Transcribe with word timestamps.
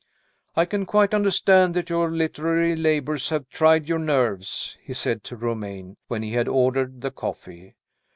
I 0.55 0.65
can 0.65 0.87
quite 0.87 1.13
understand 1.13 1.75
that 1.75 1.91
your 1.91 2.09
literary 2.09 2.75
labors 2.75 3.29
have 3.29 3.47
tried 3.51 3.87
your 3.87 3.99
nerves," 3.99 4.75
he 4.81 4.95
said 4.95 5.23
to 5.25 5.35
Romayne, 5.37 5.95
when 6.07 6.23
he 6.23 6.31
had 6.31 6.47
ordered 6.47 7.01
the 7.01 7.11
coffee. 7.11 7.75